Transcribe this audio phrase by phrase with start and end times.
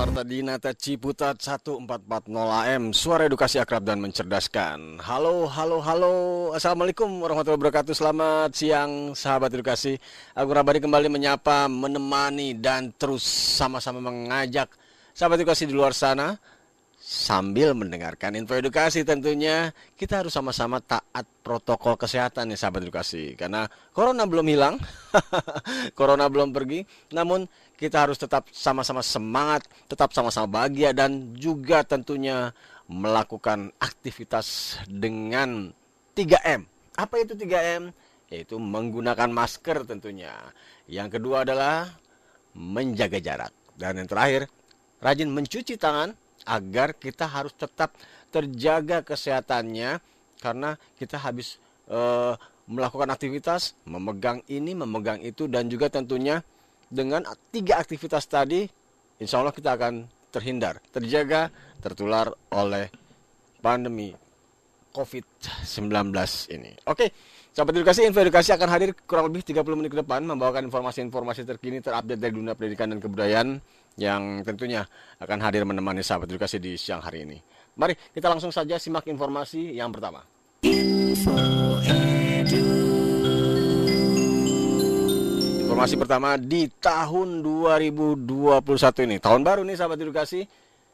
[0.00, 1.84] Marta Dinata Ciputat 1440
[2.32, 4.96] AM Suara edukasi akrab dan mencerdaskan.
[4.96, 6.14] Halo, halo, halo.
[6.56, 7.92] Assalamualaikum warahmatullahi wabarakatuh.
[7.92, 10.00] Selamat siang sahabat edukasi.
[10.32, 13.20] Aku Rabadi kembali menyapa, menemani dan terus
[13.60, 14.72] sama-sama mengajak
[15.12, 16.32] Sahabat edukasi di luar sana
[17.00, 19.72] Sambil mendengarkan info edukasi tentunya.
[19.96, 23.36] Kita harus sama-sama taat protokol kesehatan ya sahabat edukasi.
[23.40, 23.64] Karena
[23.96, 24.76] corona belum hilang,
[25.98, 26.84] corona belum pergi.
[27.16, 27.48] Namun
[27.80, 32.52] kita harus tetap sama-sama semangat, tetap sama-sama bahagia Dan juga tentunya
[32.84, 35.72] melakukan aktivitas dengan
[36.12, 36.68] 3M
[37.00, 37.88] Apa itu 3M?
[38.28, 40.36] Yaitu menggunakan masker tentunya.
[40.84, 41.88] Yang kedua adalah
[42.52, 43.52] menjaga jarak.
[43.74, 44.46] Dan yang terakhir,
[45.00, 46.12] rajin mencuci tangan
[46.44, 47.96] agar kita harus tetap
[48.30, 49.98] terjaga kesehatannya
[50.38, 51.58] karena kita habis
[51.90, 52.34] eh,
[52.70, 56.46] melakukan aktivitas, memegang ini, memegang itu dan juga tentunya
[56.90, 57.22] dengan
[57.54, 58.66] tiga aktivitas tadi,
[59.22, 62.90] insya Allah kita akan terhindar, terjaga, tertular oleh
[63.62, 64.10] pandemi
[64.90, 66.10] COVID-19
[66.50, 66.74] ini.
[66.90, 67.14] Oke,
[67.54, 71.78] sahabat edukasi, info edukasi akan hadir kurang lebih 30 menit ke depan membawakan informasi-informasi terkini
[71.78, 73.48] terupdate dari dunia pendidikan dan kebudayaan
[73.94, 74.82] yang tentunya
[75.22, 77.38] akan hadir menemani sahabat edukasi di siang hari ini.
[77.78, 80.26] Mari kita langsung saja simak informasi yang pertama.
[85.80, 88.28] Informasi pertama di tahun 2021
[89.08, 90.44] ini, tahun baru nih sahabat edukasi,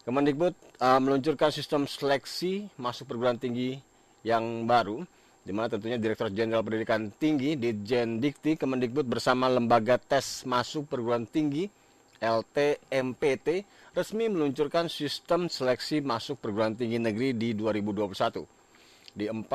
[0.07, 3.83] Kemendikbud uh, meluncurkan sistem seleksi masuk perguruan tinggi
[4.23, 5.03] yang baru,
[5.43, 11.27] di mana tentunya Direktur Jenderal Pendidikan Tinggi Ditjen Dikti Kemendikbud bersama lembaga tes masuk perguruan
[11.27, 11.67] tinggi
[12.23, 18.39] LTMPT resmi meluncurkan sistem seleksi masuk perguruan tinggi negeri di 2021.
[19.19, 19.51] Di 4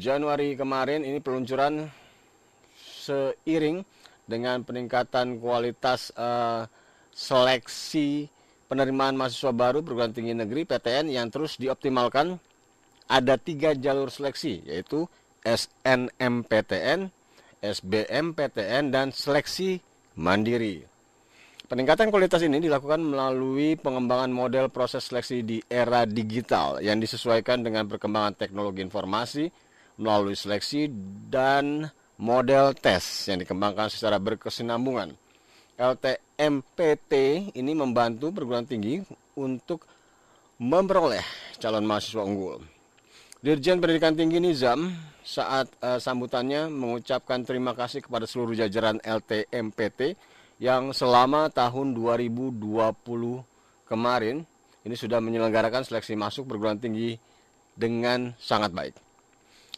[0.00, 1.92] Januari kemarin ini peluncuran
[3.04, 6.70] seiring dengan peningkatan kualitas uh,
[7.10, 8.30] seleksi
[8.70, 12.38] penerimaan mahasiswa baru perguruan tinggi negeri PTN yang terus dioptimalkan
[13.10, 15.10] ada tiga jalur seleksi yaitu
[15.42, 17.10] SNMPTN,
[17.58, 19.82] SBMPTN dan seleksi
[20.14, 20.86] mandiri.
[21.66, 27.86] Peningkatan kualitas ini dilakukan melalui pengembangan model proses seleksi di era digital yang disesuaikan dengan
[27.86, 29.46] perkembangan teknologi informasi
[30.02, 30.90] melalui seleksi
[31.30, 31.86] dan
[32.20, 35.16] model tes yang dikembangkan secara berkesinambungan.
[35.80, 37.12] LTMPT
[37.56, 39.00] ini membantu perguruan tinggi
[39.40, 39.88] untuk
[40.60, 41.24] memperoleh
[41.56, 42.60] calon mahasiswa unggul.
[43.40, 44.92] Dirjen Pendidikan Tinggi Nizam
[45.24, 50.20] saat uh, sambutannya mengucapkan terima kasih kepada seluruh jajaran LTMPT
[50.60, 52.52] yang selama tahun 2020
[53.88, 54.44] kemarin
[54.84, 57.16] ini sudah menyelenggarakan seleksi masuk perguruan tinggi
[57.72, 59.09] dengan sangat baik.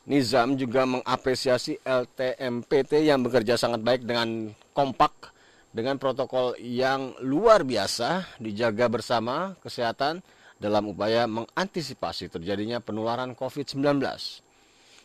[0.03, 5.31] Nizam juga mengapresiasi LTMPT yang bekerja sangat baik dengan kompak
[5.71, 10.21] dengan protokol yang luar biasa dijaga bersama kesehatan
[10.59, 14.03] dalam upaya mengantisipasi terjadinya penularan COVID-19.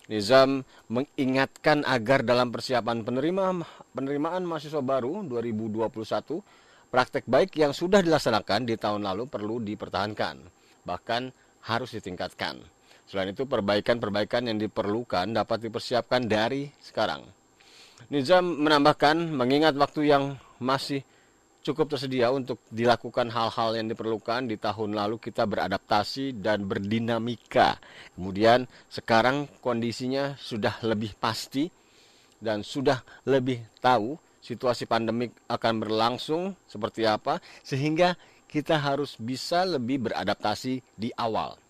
[0.07, 6.41] Nizam mengingatkan agar dalam persiapan penerima, penerimaan mahasiswa baru 2021,
[6.89, 10.41] praktek baik yang sudah dilaksanakan di tahun lalu perlu dipertahankan,
[10.87, 11.29] bahkan
[11.67, 12.76] harus ditingkatkan.
[13.07, 17.23] Selain itu, perbaikan-perbaikan yang diperlukan dapat dipersiapkan dari sekarang.
[18.11, 21.01] Nizam menambahkan, mengingat waktu yang masih
[21.67, 27.75] cukup tersedia untuk dilakukan hal-hal yang diperlukan di tahun lalu kita beradaptasi dan berdinamika.
[28.15, 31.67] Kemudian sekarang kondisinya sudah lebih pasti
[32.39, 38.15] dan sudah lebih tahu situasi pandemik akan berlangsung seperti apa sehingga
[38.47, 41.66] kita harus bisa lebih beradaptasi di awal.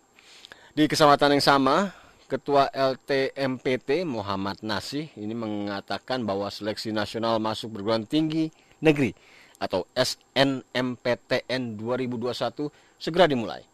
[0.77, 1.89] Di kesempatan yang sama,
[2.29, 9.09] Ketua LTMPT Muhammad Nasih ini mengatakan bahwa seleksi nasional masuk perguruan tinggi negeri
[9.57, 12.69] atau SNMPTN 2021
[13.01, 13.65] segera dimulai.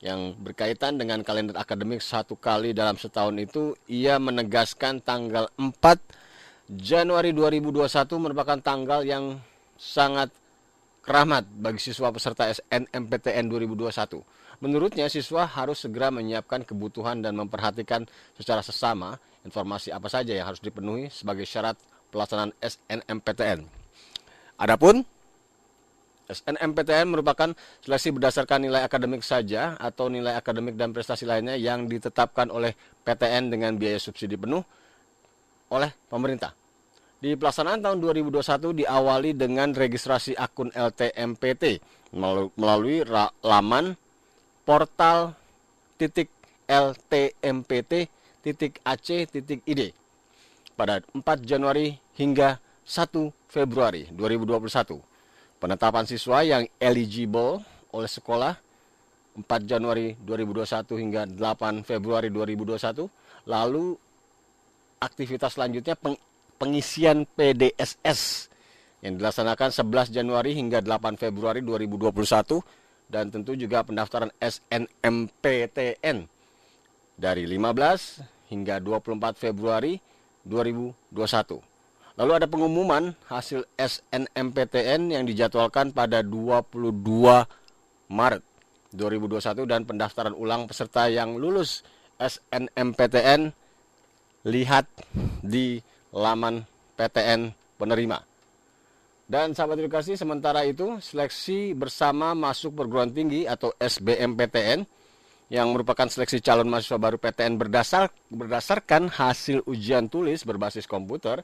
[0.00, 5.76] Yang berkaitan dengan kalender akademik satu kali dalam setahun itu, ia menegaskan tanggal 4
[6.72, 7.84] Januari 2021
[8.16, 9.44] merupakan tanggal yang
[9.76, 10.32] sangat
[11.04, 14.35] keramat bagi siswa peserta SNMPTN 2021.
[14.60, 20.58] Menurutnya, siswa harus segera menyiapkan kebutuhan dan memperhatikan secara sesama informasi apa saja yang harus
[20.58, 21.76] dipenuhi sebagai syarat
[22.10, 23.62] pelaksanaan SNMPTN.
[24.56, 25.04] Adapun
[26.26, 27.54] SNMPTN merupakan
[27.86, 32.74] seleksi berdasarkan nilai akademik saja atau nilai akademik dan prestasi lainnya yang ditetapkan oleh
[33.06, 34.64] PTN dengan biaya subsidi penuh
[35.70, 36.50] oleh pemerintah.
[37.16, 41.80] Di pelaksanaan tahun 2021 diawali dengan registrasi akun LTMPT
[42.58, 43.06] melalui
[43.40, 43.94] laman
[44.66, 45.38] portal
[45.94, 46.26] titik
[46.66, 48.10] ltmpt
[48.42, 49.94] titik ac titik id
[50.74, 54.98] pada 4 Januari hingga 1 Februari 2021.
[55.56, 57.64] Penetapan siswa yang eligible
[57.94, 58.58] oleh sekolah
[59.38, 63.08] 4 Januari 2021 hingga 8 Februari 2021.
[63.48, 63.96] Lalu
[65.00, 66.18] aktivitas selanjutnya peng,
[66.60, 68.52] pengisian PDSS
[69.00, 76.26] yang dilaksanakan 11 Januari hingga 8 Februari 2021 dan tentu juga pendaftaran SNMPTN
[77.16, 79.98] dari 15 hingga 24 Februari
[80.46, 81.62] 2021.
[82.16, 86.80] Lalu ada pengumuman hasil SNMPTN yang dijadwalkan pada 22
[88.08, 88.42] Maret
[88.96, 91.84] 2021 dan pendaftaran ulang peserta yang lulus
[92.16, 93.52] SNMPTN
[94.48, 94.88] lihat
[95.44, 95.82] di
[96.14, 96.64] laman
[96.96, 98.24] PTN penerima.
[99.26, 104.86] Dan sahabat edukasi sementara itu seleksi bersama masuk perguruan tinggi atau SBMPTN
[105.50, 111.42] yang merupakan seleksi calon mahasiswa baru PTN berdasar berdasarkan hasil ujian tulis berbasis komputer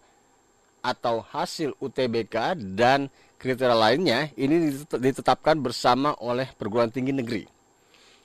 [0.82, 3.06] atau hasil UTBK dan
[3.38, 7.46] kriteria lainnya ini ditetapkan bersama oleh perguruan tinggi negeri.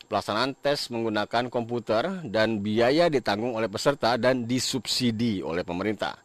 [0.06, 6.18] Pelaksanaan tes menggunakan komputer dan biaya ditanggung oleh peserta dan disubsidi oleh pemerintah.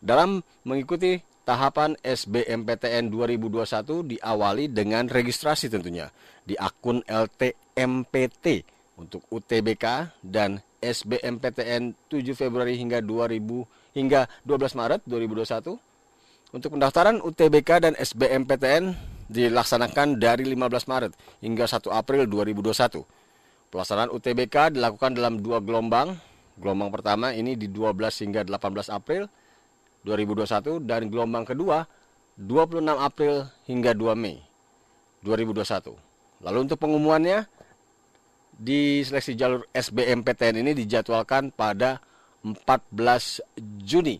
[0.00, 6.06] Dalam mengikuti tahapan SBMPTN 2021 diawali dengan registrasi tentunya
[6.46, 8.62] di akun LTMPT
[8.94, 16.54] untuk UTBK dan SBMPTN 7 Februari hingga 2000 hingga 12 Maret 2021.
[16.54, 18.94] Untuk pendaftaran UTBK dan SBMPTN
[19.26, 21.12] dilaksanakan dari 15 Maret
[21.42, 23.02] hingga 1 April 2021.
[23.74, 26.14] Pelaksanaan UTBK dilakukan dalam dua gelombang.
[26.58, 29.26] Gelombang pertama ini di 12 hingga 18 April
[30.04, 31.84] 2021 dan gelombang kedua
[32.40, 34.40] 26 April hingga 2 Mei
[35.20, 35.92] 2021.
[36.40, 37.44] Lalu untuk pengumumannya
[38.56, 42.00] di seleksi jalur SBMPTN ini dijadwalkan pada
[42.44, 43.44] 14
[43.84, 44.16] Juni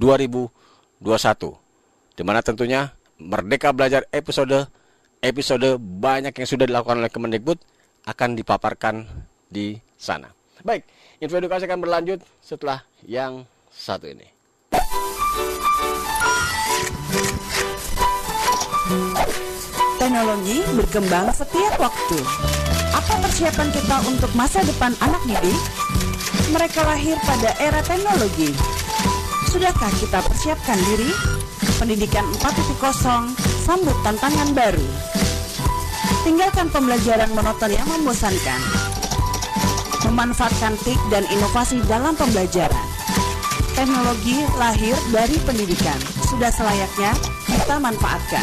[0.00, 0.48] 2021.
[2.16, 4.64] Di mana tentunya Merdeka Belajar episode
[5.20, 7.60] episode banyak yang sudah dilakukan oleh Kemendikbud
[8.08, 9.04] akan dipaparkan
[9.52, 10.32] di sana.
[10.64, 10.84] Baik,
[11.20, 14.28] info edukasi akan berlanjut setelah yang satu ini.
[20.00, 22.18] Teknologi berkembang setiap waktu.
[22.96, 25.60] Apa persiapan kita untuk masa depan anak didik?
[26.50, 28.50] Mereka lahir pada era teknologi.
[29.52, 31.12] Sudahkah kita persiapkan diri?
[31.78, 34.82] Pendidikan 4.0 sambut tantangan baru.
[36.26, 38.58] Tinggalkan pembelajaran monoton yang membosankan.
[40.10, 42.82] Memanfaatkan TIK dan inovasi dalam pembelajaran.
[43.78, 45.94] Teknologi lahir dari pendidikan.
[46.26, 47.14] Sudah selayaknya
[47.46, 48.42] kita manfaatkan.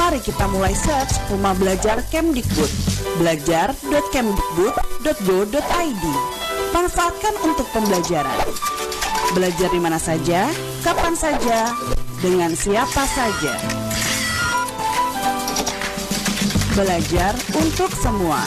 [0.00, 2.72] Mari kita mulai search Rumah Belajar Kemdikbud.
[3.20, 6.04] Belajar.kemdikbud.go.id.
[6.72, 8.48] manfaatkan untuk pembelajaran.
[9.36, 10.48] Belajar di mana saja,
[10.80, 11.68] kapan saja,
[12.24, 13.81] dengan siapa saja.
[16.72, 18.40] Belajar untuk semua.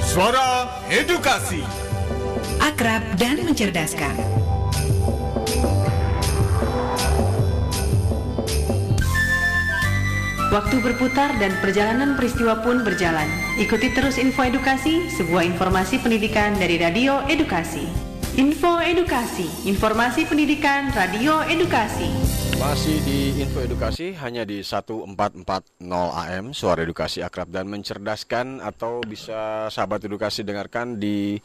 [0.00, 1.60] Suara Edukasi
[2.64, 4.47] Akrab dan mencerdaskan
[10.48, 13.28] Waktu berputar dan perjalanan peristiwa pun berjalan.
[13.60, 17.84] Ikuti terus info edukasi, sebuah informasi pendidikan dari Radio Edukasi.
[18.40, 22.08] Info Edukasi, informasi pendidikan Radio Edukasi.
[22.56, 25.84] Masih di Info Edukasi hanya di 1440
[26.16, 31.36] AM Suara Edukasi Akrab dan Mencerdaskan atau bisa sahabat edukasi dengarkan di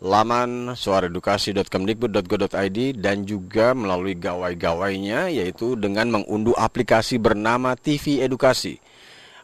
[0.00, 8.80] laman suaraedukasi.kemdikbud.go.id dan juga melalui gawai-gawainya yaitu dengan mengunduh aplikasi bernama TV Edukasi.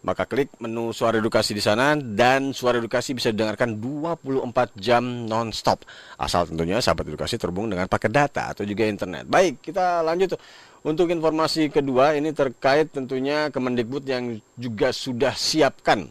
[0.07, 5.83] Maka klik menu suara edukasi di sana dan suara edukasi bisa didengarkan 24 jam non-stop.
[6.15, 9.27] Asal tentunya sahabat edukasi terhubung dengan paket data atau juga internet.
[9.27, 10.39] Baik, kita lanjut.
[10.87, 16.07] Untuk informasi kedua ini terkait tentunya Kemendikbud yang juga sudah siapkan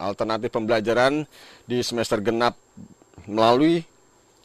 [0.00, 1.28] alternatif pembelajaran
[1.68, 2.56] di semester genap
[3.28, 3.84] melalui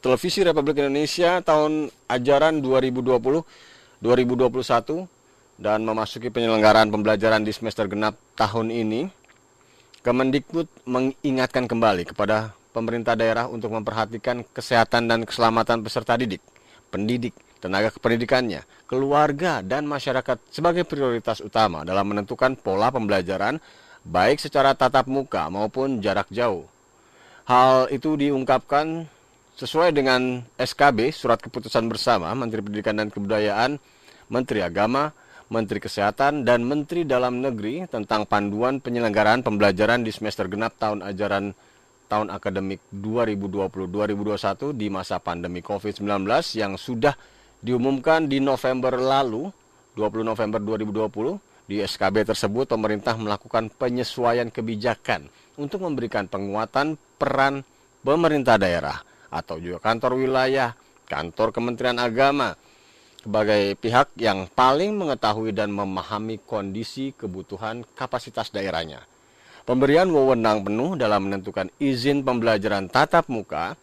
[0.03, 4.01] Televisi Republik Indonesia tahun ajaran 2020-2021
[5.57, 9.09] dan memasuki penyelenggaraan pembelajaran di semester genap tahun ini,
[10.05, 16.45] Kemendikbud mengingatkan kembali kepada pemerintah daerah untuk memperhatikan kesehatan dan keselamatan peserta didik,
[16.93, 23.57] pendidik, tenaga kependidikannya, keluarga, dan masyarakat sebagai prioritas utama dalam menentukan pola pembelajaran
[24.05, 26.69] baik secara tatap muka maupun jarak jauh.
[27.45, 29.05] Hal itu diungkapkan
[29.53, 33.77] sesuai dengan SKB, Surat Keputusan Bersama Menteri Pendidikan dan Kebudayaan,
[34.33, 35.13] Menteri Agama,
[35.53, 41.53] Menteri Kesehatan, dan Menteri Dalam Negeri tentang panduan penyelenggaraan pembelajaran di semester genap tahun ajaran
[42.09, 46.25] tahun akademik 2020-2021 di masa pandemi COVID-19
[46.57, 47.13] yang sudah
[47.61, 49.53] diumumkan di November lalu,
[49.93, 51.69] 20 November 2020.
[51.69, 57.63] Di SKB tersebut, pemerintah melakukan penyesuaian kebijakan untuk memberikan penguatan peran
[58.05, 60.77] pemerintah daerah atau juga kantor wilayah,
[61.09, 62.55] kantor Kementerian Agama
[63.25, 69.01] sebagai pihak yang paling mengetahui dan memahami kondisi kebutuhan kapasitas daerahnya.
[69.65, 73.73] Pemberian wewenang penuh dalam menentukan izin pembelajaran tatap muka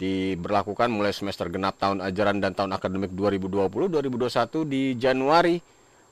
[0.00, 5.60] diberlakukan mulai semester genap tahun ajaran dan tahun akademik 2020-2021 di Januari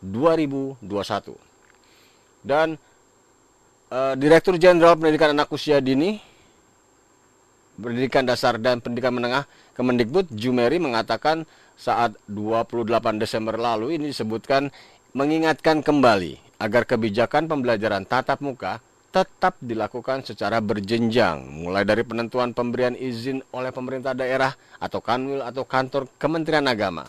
[0.04, 0.84] 2021.
[2.44, 2.76] Dan
[3.92, 6.18] Direktur Jenderal Pendidikan Anak Usia Dini,
[7.78, 9.46] Pendidikan Dasar dan Pendidikan Menengah
[9.78, 11.46] Kemendikbud Jumeri mengatakan
[11.78, 12.82] saat 28
[13.22, 14.74] Desember lalu ini disebutkan
[15.14, 18.82] mengingatkan kembali agar kebijakan pembelajaran tatap muka
[19.14, 24.50] tetap dilakukan secara berjenjang, mulai dari penentuan pemberian izin oleh pemerintah daerah
[24.82, 27.06] atau kanwil atau kantor Kementerian Agama.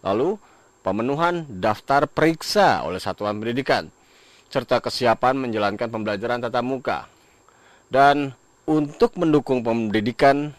[0.00, 0.40] Lalu,
[0.80, 3.86] pemenuhan daftar periksa oleh satuan pendidikan,
[4.50, 6.98] serta kesiapan menjalankan pembelajaran tatap muka.
[7.86, 8.34] Dan
[8.66, 10.50] untuk mendukung pendidikan,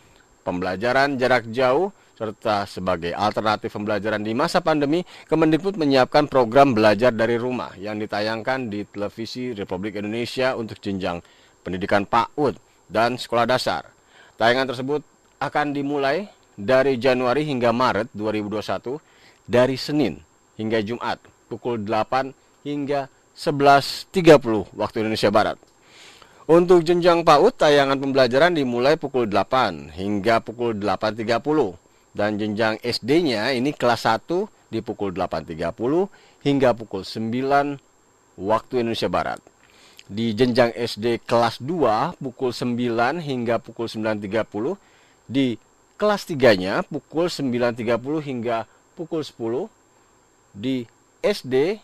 [0.47, 7.37] pembelajaran jarak jauh, serta sebagai alternatif pembelajaran di masa pandemi, Kemendikbud menyiapkan program belajar dari
[7.37, 11.21] rumah yang ditayangkan di televisi Republik Indonesia untuk jenjang
[11.61, 12.57] pendidikan PAUD
[12.89, 13.85] dan sekolah dasar.
[14.39, 15.01] Tayangan tersebut
[15.37, 16.25] akan dimulai
[16.57, 18.97] dari Januari hingga Maret 2021
[19.45, 20.17] dari Senin
[20.57, 22.33] hingga Jumat pukul 8
[22.65, 23.05] hingga
[23.37, 25.61] 11.30 waktu Indonesia Barat.
[26.49, 31.77] Untuk jenjang PAUD, tayangan pembelajaran dimulai pukul 8 hingga pukul 8.30.
[32.17, 35.53] Dan jenjang SD-nya ini kelas 1 di pukul 8.30
[36.41, 37.77] hingga pukul 9
[38.41, 39.37] waktu Indonesia Barat.
[40.09, 44.81] Di jenjang SD kelas 2 pukul 9 hingga pukul 9.30.
[45.29, 45.61] Di
[46.01, 47.85] kelas 3-nya pukul 9.30
[48.33, 48.65] hingga
[48.97, 49.69] pukul 10.
[50.57, 50.89] Di
[51.21, 51.77] SD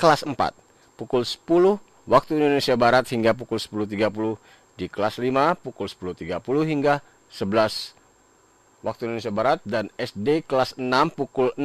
[0.00, 0.63] kelas 4
[0.94, 4.36] pukul 10 waktu Indonesia Barat hingga pukul 10.30
[4.74, 10.86] di kelas 5 pukul 10.30 hingga 11 waktu Indonesia Barat dan SD kelas 6
[11.16, 11.64] pukul 6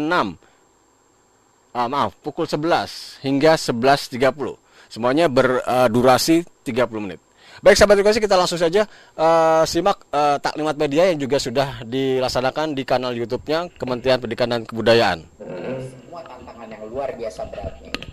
[1.76, 4.58] ah, maaf pukul 11 hingga 11.30
[4.90, 7.22] semuanya berdurasi uh, 30 menit.
[7.60, 8.88] Baik sahabat edukasi kita langsung saja
[9.20, 14.64] uh, simak uh, taklimat media yang juga sudah dilaksanakan di kanal YouTube-nya Kementerian Pendidikan dan
[14.64, 15.28] Kebudayaan.
[15.38, 18.09] Semua tantangan yang luar biasa beratnya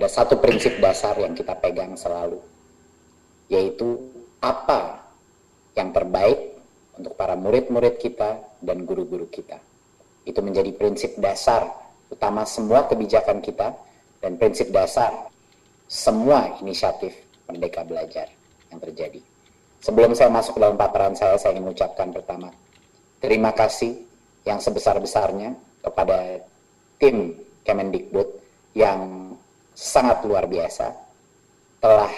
[0.00, 2.40] ada satu prinsip dasar yang kita pegang selalu,
[3.52, 4.00] yaitu
[4.40, 5.12] apa
[5.76, 6.56] yang terbaik
[6.96, 9.60] untuk para murid-murid kita dan guru-guru kita.
[10.24, 11.68] Itu menjadi prinsip dasar
[12.08, 13.76] utama semua kebijakan kita
[14.24, 15.28] dan prinsip dasar
[15.84, 17.12] semua inisiatif
[17.44, 18.32] Merdeka Belajar
[18.72, 19.20] yang terjadi.
[19.84, 22.48] Sebelum saya masuk dalam paparan saya, saya ingin mengucapkan pertama,
[23.20, 24.00] terima kasih
[24.48, 25.52] yang sebesar-besarnya
[25.84, 26.40] kepada
[26.96, 27.36] tim
[27.68, 28.40] Kemendikbud
[28.72, 29.19] yang
[29.80, 30.92] sangat luar biasa
[31.80, 32.12] telah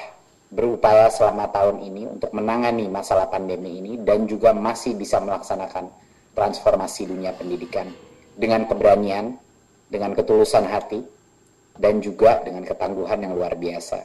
[0.51, 5.87] berupaya selama tahun ini untuk menangani masalah pandemi ini dan juga masih bisa melaksanakan
[6.35, 7.87] transformasi dunia pendidikan
[8.35, 9.39] dengan keberanian,
[9.87, 11.07] dengan ketulusan hati,
[11.79, 14.03] dan juga dengan ketangguhan yang luar biasa.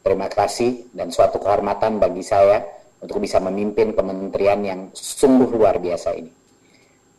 [0.00, 2.64] Terima kasih dan suatu kehormatan bagi saya
[3.02, 6.32] untuk bisa memimpin kementerian yang sungguh luar biasa ini.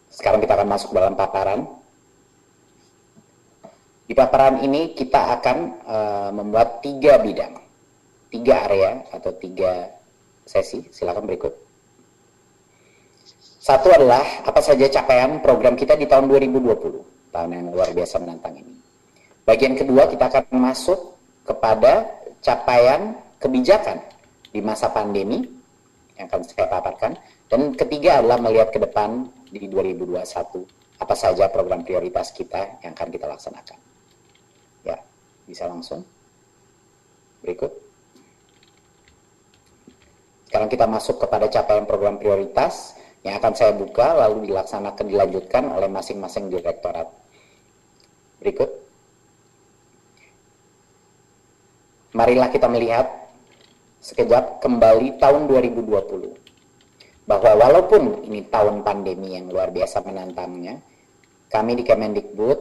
[0.09, 1.80] Sekarang kita akan masuk dalam paparan.
[4.11, 7.55] Di paparan ini kita akan uh, membuat tiga bidang
[8.27, 9.87] tiga area atau tiga
[10.43, 10.83] sesi.
[10.91, 11.55] Silakan berikut.
[13.39, 18.59] Satu adalah apa saja capaian program kita di tahun 2020, tahun yang luar biasa menantang
[18.59, 18.73] ini.
[19.47, 21.15] Bagian kedua kita akan masuk
[21.47, 22.09] kepada
[22.43, 24.03] capaian kebijakan
[24.51, 25.47] di masa pandemi
[26.19, 27.15] yang akan saya paparkan.
[27.47, 30.19] Dan ketiga adalah melihat ke depan di 2021
[30.99, 33.90] apa saja program prioritas kita yang akan kita laksanakan.
[35.51, 36.07] Bisa langsung.
[37.43, 37.75] Berikut.
[40.47, 42.95] Sekarang kita masuk kepada capaian program prioritas
[43.27, 47.11] yang akan saya buka lalu dilaksanakan dilanjutkan oleh masing-masing direktorat.
[48.39, 48.71] Berikut.
[52.15, 53.07] Marilah kita melihat
[53.99, 57.27] sekejap kembali tahun 2020.
[57.27, 60.79] Bahwa walaupun ini tahun pandemi yang luar biasa menantangnya,
[61.51, 62.59] kami di Kemendikbud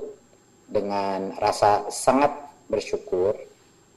[0.71, 3.35] dengan rasa sangat bersyukur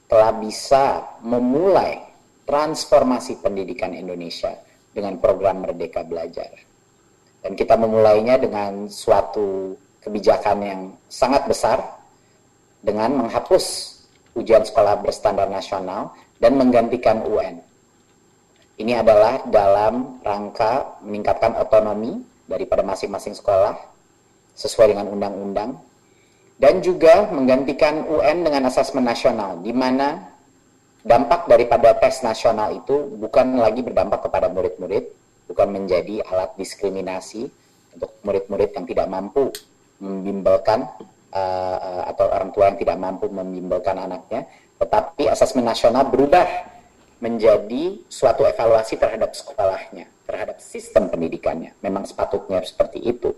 [0.09, 2.01] telah bisa memulai
[2.43, 4.51] transformasi pendidikan Indonesia
[4.91, 6.51] dengan program Merdeka Belajar.
[7.43, 11.79] Dan kita memulainya dengan suatu kebijakan yang sangat besar
[12.83, 13.95] dengan menghapus
[14.35, 17.63] ujian sekolah berstandar nasional dan menggantikan UN.
[18.73, 22.19] Ini adalah dalam rangka meningkatkan otonomi
[22.49, 23.77] daripada masing-masing sekolah
[24.57, 25.77] sesuai dengan undang-undang
[26.63, 30.31] dan juga menggantikan UN dengan asesmen nasional di mana
[31.03, 35.11] dampak daripada tes nasional itu bukan lagi berdampak kepada murid-murid,
[35.51, 37.51] bukan menjadi alat diskriminasi
[37.99, 39.51] untuk murid-murid yang tidak mampu
[39.99, 40.87] membimbelkan
[41.35, 44.47] uh, atau orang tua yang tidak mampu membimbelkan anaknya,
[44.79, 46.47] tetapi asesmen nasional berubah
[47.19, 51.75] menjadi suatu evaluasi terhadap sekolahnya, terhadap sistem pendidikannya.
[51.83, 53.35] Memang sepatutnya seperti itu.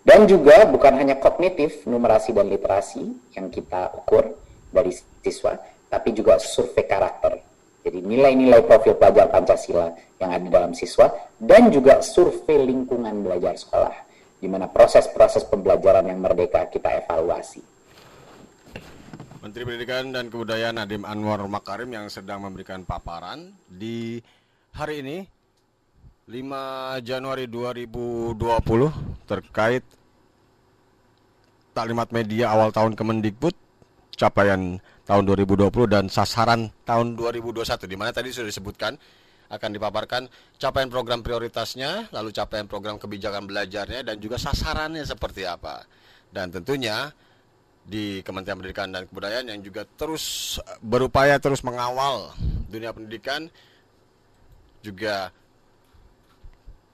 [0.00, 3.04] Dan juga bukan hanya kognitif, numerasi dan literasi
[3.36, 4.32] yang kita ukur
[4.72, 5.60] dari siswa,
[5.92, 7.36] tapi juga survei karakter.
[7.80, 11.08] Jadi nilai-nilai profil pelajar Pancasila yang ada dalam siswa
[11.40, 13.96] dan juga survei lingkungan belajar sekolah
[14.40, 17.60] di mana proses-proses pembelajaran yang merdeka kita evaluasi.
[19.40, 24.20] Menteri Pendidikan dan Kebudayaan Nadiem Anwar Makarim yang sedang memberikan paparan di
[24.76, 25.24] hari ini
[26.30, 28.38] 5 Januari 2020
[29.26, 29.82] terkait
[31.74, 33.50] taklimat media awal tahun Kemendikbud
[34.14, 34.78] capaian
[35.10, 38.94] tahun 2020 dan sasaran tahun 2021 di mana tadi sudah disebutkan
[39.50, 45.82] akan dipaparkan capaian program prioritasnya, lalu capaian program kebijakan belajarnya dan juga sasarannya seperti apa.
[46.30, 47.10] Dan tentunya
[47.82, 52.30] di Kementerian Pendidikan dan Kebudayaan yang juga terus berupaya terus mengawal
[52.70, 53.50] dunia pendidikan
[54.86, 55.34] juga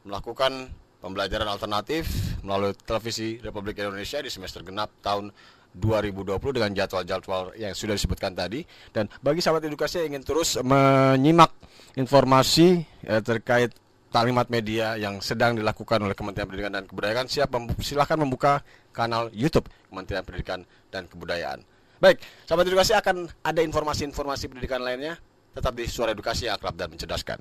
[0.07, 0.71] melakukan
[1.03, 2.09] pembelajaran alternatif
[2.41, 5.35] melalui televisi Republik Indonesia di semester genap tahun
[5.77, 8.65] 2020 dengan jadwal-jadwal yang sudah disebutkan tadi
[8.97, 11.53] dan bagi sahabat edukasi yang ingin terus menyimak
[12.01, 13.77] informasi eh, terkait
[14.09, 18.65] talimat media yang sedang dilakukan oleh Kementerian Pendidikan dan Kebudayaan siap mem silahkan membuka
[18.97, 21.61] kanal YouTube Kementerian Pendidikan dan Kebudayaan.
[22.01, 25.21] Baik, sahabat edukasi akan ada informasi-informasi pendidikan lainnya
[25.53, 27.41] tetap di Suara Edukasi yang akrab dan mencerdaskan.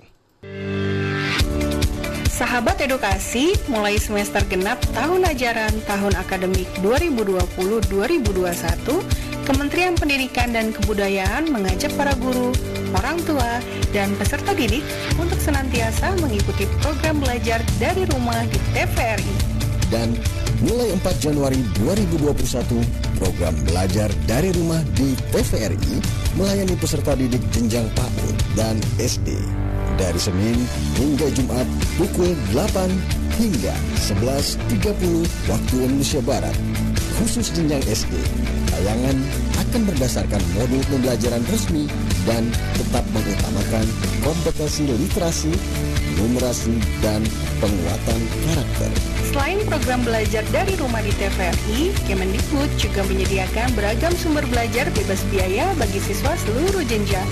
[2.36, 7.88] Sahabat edukasi, mulai semester genap tahun ajaran tahun akademik 2020-2021,
[9.48, 12.52] Kementerian Pendidikan dan Kebudayaan mengajak para guru,
[12.92, 13.64] orang tua,
[13.96, 14.84] dan peserta didik
[15.16, 19.55] untuk senantiasa mengikuti program belajar dari rumah di TVRI.
[19.94, 20.18] Dan
[20.66, 26.02] mulai 4 Januari 2021, program belajar dari rumah di TVRI
[26.36, 29.36] melayani peserta didik jenjang PAUD dan SD
[29.96, 30.60] dari Senin
[31.00, 33.76] hingga Jumat pukul 8 hingga
[34.08, 36.56] 11.30 waktu Indonesia Barat.
[37.16, 38.12] Khusus jenjang SD,
[38.76, 39.16] tayangan
[39.56, 41.88] akan berdasarkan modul pembelajaran resmi
[42.28, 42.44] dan
[42.76, 43.88] tetap mengutamakan
[44.20, 45.54] kompetensi literasi,
[46.20, 47.24] numerasi dan
[47.64, 48.20] penguatan
[48.52, 49.15] karakter.
[49.36, 55.76] Selain program belajar dari rumah di TVRI, Kemendikbud juga menyediakan beragam sumber belajar bebas biaya
[55.76, 57.28] bagi siswa seluruh jenjang.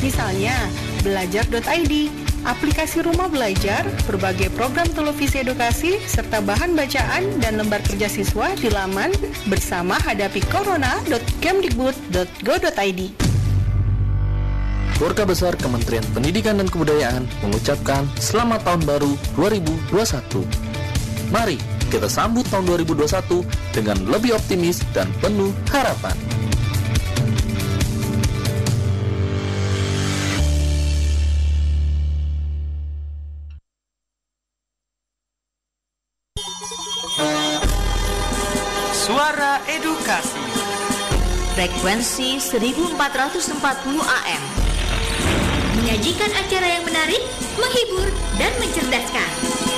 [0.00, 0.56] Misalnya,
[1.04, 2.08] belajar.id,
[2.48, 8.72] aplikasi rumah belajar, berbagai program televisi edukasi, serta bahan bacaan dan lembar kerja siswa di
[8.72, 9.12] laman
[9.44, 13.00] bersama hadapi corona.kemdikbud.go.id.
[14.96, 20.71] Keluarga Besar Kementerian Pendidikan dan Kebudayaan mengucapkan Selamat Tahun Baru 2021.
[21.32, 21.56] Mari
[21.88, 23.40] kita sambut tahun 2021
[23.72, 26.12] dengan lebih optimis dan penuh harapan.
[38.92, 40.36] Suara Edukasi.
[41.56, 43.56] Frekuensi 1440
[44.04, 44.42] AM.
[45.80, 47.24] Menyajikan acara yang menarik,
[47.56, 49.71] menghibur, dan mencerdaskan.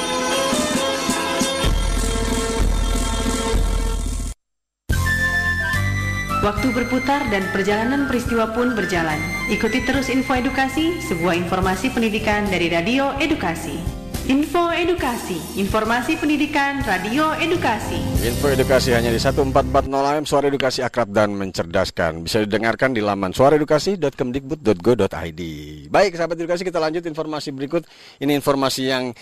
[6.45, 9.17] Waktu berputar dan perjalanan peristiwa pun berjalan.
[9.49, 13.81] Ikuti terus info edukasi, sebuah informasi pendidikan dari Radio Edukasi.
[14.29, 17.97] Info Edukasi, informasi pendidikan Radio Edukasi.
[18.29, 19.57] Info edukasi hanya di 1440
[19.89, 25.41] AM Suara Edukasi Akrab dan Mencerdaskan Bisa didengarkan di laman suaraedukasi.kemdikbud.go.id
[25.89, 27.85] Baik sahabat edukasi kita lanjut informasi berikut
[28.21, 29.13] Ini informasi yang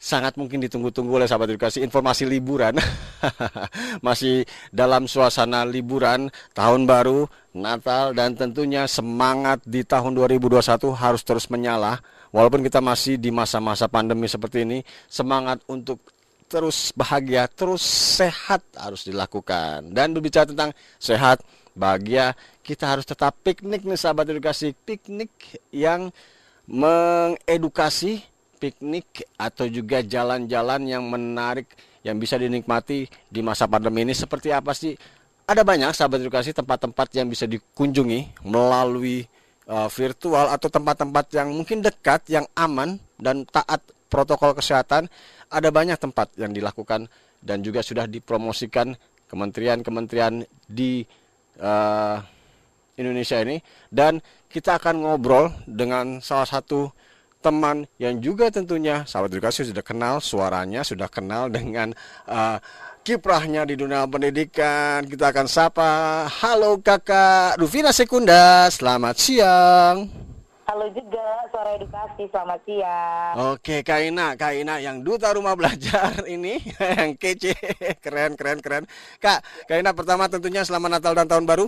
[0.00, 2.80] sangat mungkin ditunggu-tunggu oleh sahabat edukasi Informasi liburan
[4.06, 10.56] Masih dalam suasana liburan Tahun baru, Natal dan tentunya semangat di tahun 2021
[10.96, 12.00] harus terus menyala
[12.32, 16.00] Walaupun kita masih di masa-masa pandemi seperti ini Semangat untuk
[16.50, 17.86] terus bahagia, terus
[18.18, 19.94] sehat harus dilakukan.
[19.94, 21.46] Dan berbicara tentang sehat,
[21.78, 22.34] bahagia,
[22.66, 24.74] kita harus tetap piknik nih sahabat edukasi.
[24.74, 25.30] Piknik
[25.70, 26.10] yang
[26.66, 28.26] mengedukasi,
[28.60, 31.72] piknik atau juga jalan-jalan yang menarik
[32.04, 34.92] yang bisa dinikmati di masa pandemi ini seperti apa sih?
[35.48, 39.24] Ada banyak sahabat edukasi tempat-tempat yang bisa dikunjungi melalui
[39.66, 45.10] uh, virtual atau tempat-tempat yang mungkin dekat, yang aman dan taat protokol kesehatan
[45.50, 48.94] ada banyak tempat yang dilakukan dan juga sudah dipromosikan
[49.30, 51.06] kementerian-kementerian di
[51.62, 52.18] uh,
[52.98, 54.18] Indonesia ini dan
[54.50, 56.90] kita akan ngobrol dengan salah satu
[57.40, 61.96] teman yang juga tentunya sahabat edukasi sudah kenal suaranya sudah kenal dengan
[62.28, 62.60] uh,
[63.00, 65.90] kiprahnya di dunia pendidikan kita akan sapa
[66.28, 69.96] halo kakak Rufina Sekunda selamat siang
[70.70, 73.58] Halo juga, Suara Edukasi, selamat siang.
[73.58, 77.58] Oke, Kak Ina, Kak Ina yang duta rumah belajar ini yang kece,
[77.98, 78.84] keren, keren, keren.
[79.18, 81.66] Kak, Kak Ina pertama tentunya selamat Natal dan Tahun Baru.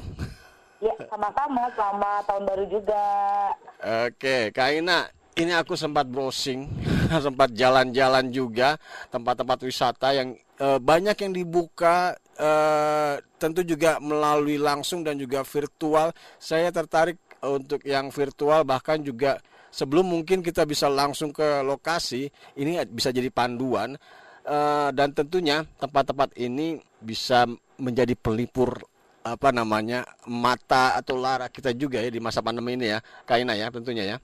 [0.79, 3.07] Ya, sama-sama, selamat Tahun Baru juga.
[4.07, 6.69] Oke, Kak Ina, ini aku sempat browsing,
[7.27, 8.77] sempat jalan-jalan juga
[9.09, 16.13] tempat-tempat wisata yang eh, banyak yang dibuka eh, tentu juga melalui langsung dan juga virtual.
[16.37, 19.43] Saya tertarik untuk yang virtual bahkan juga
[19.73, 23.99] sebelum mungkin kita bisa langsung ke lokasi ini bisa jadi panduan
[24.47, 27.49] uh, dan tentunya tempat-tempat ini bisa
[27.81, 28.79] menjadi pelipur
[29.23, 33.71] apa namanya mata atau lara kita juga ya di masa pandemi ini ya Kaina ya
[33.71, 34.17] tentunya ya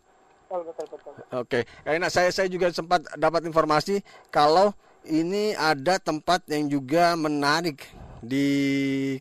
[0.49, 1.13] Betul, betul, betul.
[1.37, 4.01] Oke Kaina saya saya juga sempat dapat informasi
[4.33, 4.73] kalau
[5.05, 7.85] ini ada tempat yang juga menarik
[8.25, 8.49] di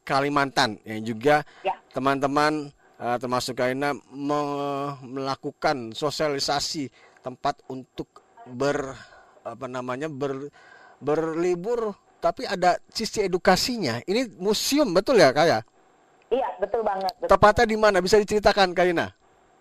[0.08, 1.44] Kalimantan yang juga
[1.92, 6.88] teman-teman uh, termasuk Kaina me- melakukan sosialisasi
[7.20, 8.08] tempat untuk
[8.48, 8.96] ber
[9.44, 10.48] apa namanya ber
[11.04, 11.92] berlibur
[12.24, 14.00] tapi ada sisi edukasinya.
[14.08, 15.60] Ini museum betul ya Kaya?
[16.32, 17.12] Iya, betul banget.
[17.20, 17.30] Betul.
[17.36, 17.98] Tepatnya di mana?
[18.00, 19.12] Bisa diceritakan Kaina?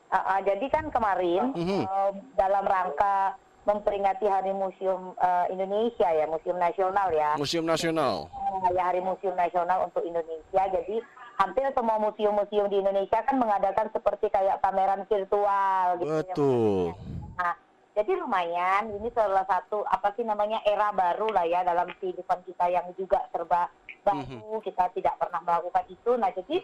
[0.07, 1.83] Uh, uh, jadi kan kemarin Mhm.
[1.83, 3.35] uh, dalam rangka
[3.67, 7.35] memperingati Hari Museum uh, Indonesia ya, Museum Nasional ya.
[7.35, 8.31] Museum Nasional.
[8.31, 10.63] Uh, ya Hari Museum Nasional untuk Indonesia.
[10.71, 11.03] Jadi
[11.37, 16.23] hampir semua museum-museum di Indonesia kan mengadakan seperti kayak pameran virtual gitu ya.
[16.23, 16.95] Betul.
[17.37, 17.53] Nah,
[17.93, 22.71] jadi lumayan ini salah satu apa sih namanya era baru lah ya dalam kehidupan kita
[22.71, 23.67] yang juga serba
[24.07, 26.15] baru, kita tidak pernah melakukan itu.
[26.15, 26.63] Nah, jadi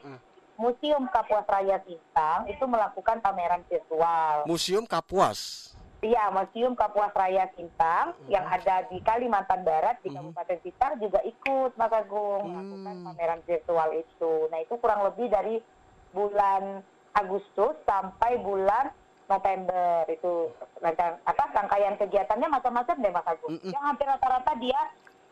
[0.60, 4.44] Museum Kapuas Raya Sintang itu melakukan pameran virtual.
[4.44, 5.72] Museum Kapuas.
[6.02, 11.78] Iya, Museum Kapuas Raya Sintang yang ada di Kalimantan Barat di Kabupaten Blitar juga ikut
[11.78, 14.32] Mas Agung melakukan pameran virtual itu.
[14.50, 15.62] Nah, itu kurang lebih dari
[16.10, 16.82] bulan
[17.14, 18.90] Agustus sampai bulan
[19.30, 20.50] November itu
[20.82, 23.54] rangkaian apa rangkaian kegiatannya macam-macam deh Mas Agung.
[23.62, 24.80] Yang hampir rata-rata dia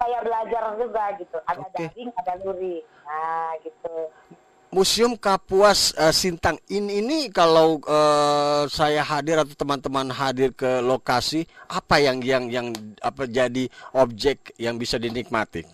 [0.01, 1.39] kayak belajar juga gitu.
[1.45, 1.77] Ada Oke.
[1.77, 2.85] daring, ada luring.
[3.05, 3.97] Nah, gitu.
[4.71, 11.43] Museum Kapuas eh, Sintang ini ini kalau eh, saya hadir atau teman-teman hadir ke lokasi
[11.67, 12.67] apa yang yang yang
[13.03, 13.67] apa jadi
[13.99, 15.67] objek yang bisa dinikmati?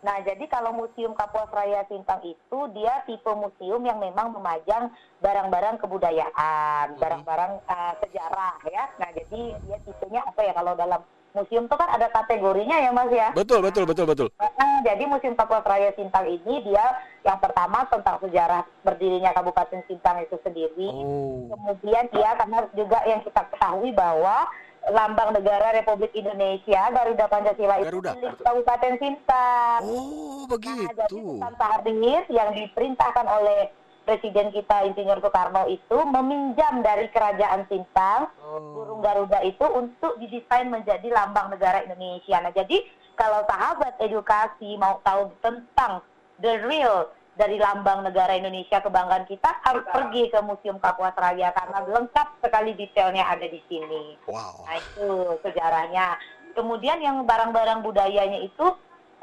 [0.00, 5.80] Nah, jadi kalau Museum Kapuas Raya Sintang itu dia tipe museum yang memang memajang barang-barang
[5.80, 8.84] kebudayaan, barang-barang uh, sejarah ya.
[9.00, 11.00] Nah, jadi dia tipenya apa ya kalau dalam
[11.34, 13.28] museum itu kan ada kategorinya ya Mas ya.
[13.34, 14.28] Betul, betul, betul, betul.
[14.38, 16.84] Nah, jadi Museum Kapuas Raya Sintang ini dia
[17.26, 20.88] yang pertama tentang sejarah berdirinya Kabupaten Sintang itu sendiri.
[20.94, 21.50] Oh.
[21.50, 24.46] Kemudian dia karena juga yang kita ketahui bahwa
[24.94, 28.10] lambang negara Republik Indonesia Garuda Pancasila itu Garuda.
[28.14, 29.80] milik Kabupaten Sintang.
[29.82, 31.18] Oh, Nah, jadi begitu.
[31.40, 33.72] Sultan Sahadir yang diperintahkan oleh
[34.04, 41.08] Presiden kita Insinyur Soekarno itu meminjam dari Kerajaan Sintang burung Garuda itu untuk didesain menjadi
[41.08, 42.36] lambang negara Indonesia.
[42.44, 42.84] Nah, jadi
[43.16, 46.04] kalau sahabat edukasi mau tahu tentang
[46.44, 51.82] the real dari lambang negara Indonesia kebanggaan kita harus pergi ke Museum Kapuas Raya karena
[51.82, 54.14] lengkap sekali detailnya ada di sini.
[54.30, 54.68] Wow.
[54.68, 55.08] Nah itu
[55.42, 56.14] sejarahnya.
[56.54, 58.66] Kemudian yang barang-barang budayanya itu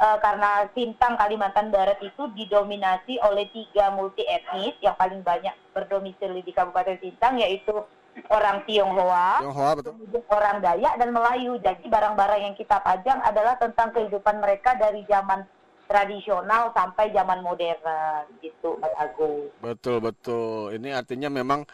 [0.01, 6.41] eh, karena Sintang Kalimantan Barat itu didominasi oleh tiga multi etnis yang paling banyak berdomisili
[6.41, 7.71] di Kabupaten Sintang yaitu
[8.27, 9.91] orang Tionghoa, Tionghoa betul.
[9.95, 11.53] kemudian orang Dayak dan Melayu.
[11.63, 15.47] Jadi barang-barang yang kita pajang adalah tentang kehidupan mereka dari zaman
[15.87, 17.83] tradisional sampai zaman modern
[18.39, 19.51] gitu Mas Agung.
[19.59, 20.71] Betul, betul.
[20.75, 21.67] Ini artinya memang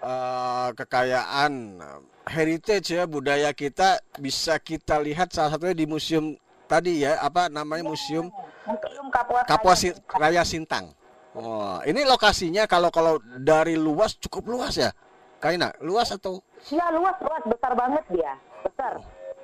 [0.00, 1.80] eh, kekayaan
[2.28, 6.38] heritage ya budaya kita bisa kita lihat salah satunya di museum
[6.72, 8.32] tadi ya, apa namanya museum
[8.64, 10.86] Museum Kapuas, Kapuas Raya Sin- Raya Sintang.
[11.32, 14.88] Oh, ini lokasinya kalau kalau dari luas cukup luas ya.
[15.36, 16.38] Kaina, luas atau
[16.70, 18.32] Iya luas luas besar banget dia
[18.62, 18.92] besar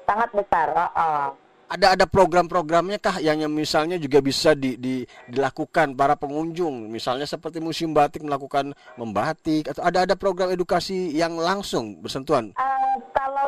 [0.05, 0.69] sangat besar.
[0.71, 1.27] Heeh.
[1.69, 7.29] ada ada program-programnya kah yang yang misalnya juga bisa di, di- dilakukan para pengunjung misalnya
[7.29, 12.68] seperti museum batik melakukan membatik atau ada ada program edukasi yang langsung bersentuhan Eh,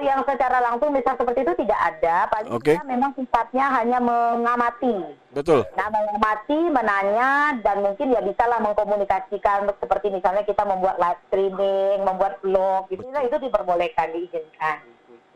[0.00, 4.96] kalau yang secara langsung misal seperti itu tidak ada, paling kita memang sifatnya hanya mengamati.
[5.36, 5.60] betul.
[5.76, 12.40] Nah, mengamati, menanya, dan mungkin ya bisalah mengkomunikasikan seperti misalnya kita membuat live streaming, membuat
[12.40, 13.04] vlog, gitu.
[13.12, 14.88] Nah, itu diperbolehkan, diizinkan.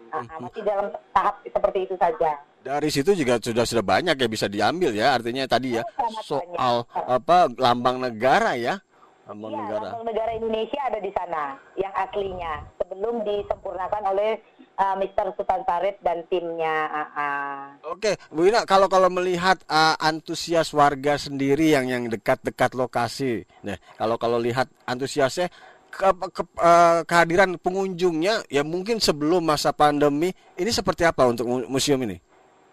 [0.09, 2.41] Ah, ah, masih dalam tahap seperti itu saja.
[2.65, 6.89] dari situ juga sudah sudah banyak ya bisa diambil ya artinya tadi ya sangat soal
[6.89, 8.81] apa lambang negara ya.
[9.25, 9.89] Lambang Iya, negara.
[9.93, 14.37] lambang negara Indonesia ada di sana, yang aslinya, sebelum disempurnakan oleh
[14.79, 15.35] uh, Mr.
[15.35, 16.89] Sultan Farid dan timnya.
[16.91, 17.59] ah, ah.
[17.91, 23.79] Oke, Bu Ina, kalau kalau melihat uh, antusias warga sendiri yang yang dekat-dekat lokasi, nah
[23.99, 25.51] kalau kalau lihat antusiasnya
[25.95, 31.69] ke, ke- uh, kehadiran pengunjungnya, ya mungkin sebelum masa pandemi, ini seperti apa untuk mu-
[31.71, 32.19] museum ini?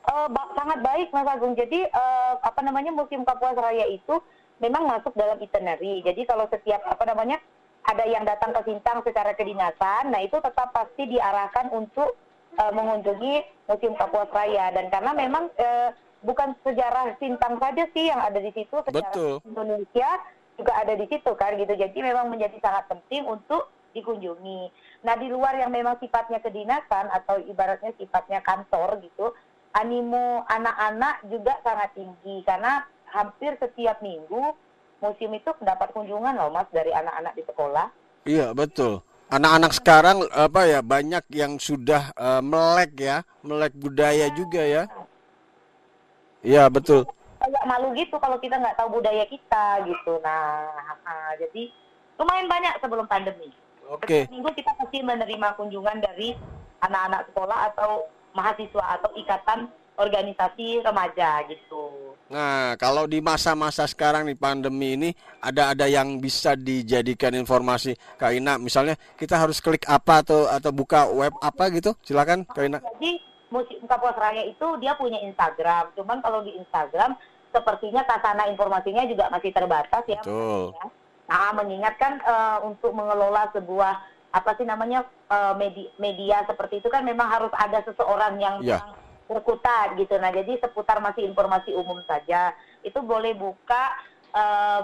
[0.01, 1.53] Eh, ba- sangat baik Mas Agung.
[1.53, 4.17] Jadi eh, apa namanya Museum Kapuas Raya itu
[4.57, 6.01] memang masuk dalam itinerary.
[6.01, 7.37] Jadi kalau setiap apa namanya
[7.81, 12.13] ada yang datang ke Sintang secara kedinasan, nah itu tetap pasti diarahkan untuk
[12.57, 15.89] eh, mengunjungi Museum Kapuas Raya dan karena memang eh,
[16.21, 19.33] bukan sejarah Sintang saja sih yang ada di situ, sejarah Betul.
[19.45, 20.09] Indonesia
[20.59, 21.73] juga ada di situ kan gitu.
[21.73, 24.71] Jadi memang menjadi sangat penting untuk dikunjungi.
[25.03, 29.33] Nah di luar yang memang sifatnya kedinasan atau ibaratnya sifatnya kantor gitu,
[29.75, 34.55] animo anak-anak juga sangat tinggi karena hampir setiap minggu
[35.01, 37.87] museum itu mendapat kunjungan loh mas dari anak-anak di sekolah.
[38.23, 39.01] Iya betul.
[39.33, 44.83] Anak-anak sekarang apa ya banyak yang sudah uh, melek ya, melek budaya juga ya.
[46.45, 47.09] Iya betul.
[47.41, 50.21] Kayak malu gitu kalau kita nggak tahu budaya kita gitu.
[50.21, 50.69] Nah,
[51.01, 51.73] ah, jadi
[52.21, 53.49] lumayan banyak sebelum pandemi.
[53.89, 54.29] Oke.
[54.29, 56.37] Setiap minggu kita pasti menerima kunjungan dari
[56.85, 58.05] anak-anak sekolah atau
[58.37, 59.59] mahasiswa atau ikatan
[59.97, 62.10] organisasi remaja gitu.
[62.31, 65.09] Nah, kalau di masa-masa sekarang nih pandemi ini
[65.43, 70.71] ada ada yang bisa dijadikan informasi Kak Ina, misalnya kita harus klik apa atau atau
[70.71, 71.91] buka web apa gitu?
[72.07, 72.79] Silakan Kak Ina.
[72.79, 73.19] Jadi
[73.51, 75.91] Museum Kapuas Raya itu dia punya Instagram.
[75.99, 77.19] Cuman kalau di Instagram
[77.51, 80.23] sepertinya kasana informasinya juga masih terbatas ya.
[80.23, 80.71] Betul.
[81.27, 87.03] Nah, mengingatkan eh, untuk mengelola sebuah apa sih namanya eh, media, media seperti itu kan
[87.03, 88.79] memang harus ada seseorang yang Ya.
[88.79, 89.00] memang
[89.31, 90.19] berkutat gitu.
[90.19, 92.51] Nah, jadi seputar masih informasi umum saja.
[92.83, 93.95] Itu boleh buka
[94.35, 94.81] eh,